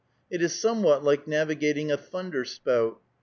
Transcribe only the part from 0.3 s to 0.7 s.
It is